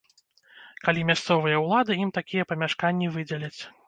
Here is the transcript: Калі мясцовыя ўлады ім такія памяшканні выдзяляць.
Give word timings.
Калі 0.85 1.03
мясцовыя 1.09 1.59
ўлады 1.65 1.97
ім 2.05 2.13
такія 2.17 2.47
памяшканні 2.53 3.11
выдзяляць. 3.19 3.59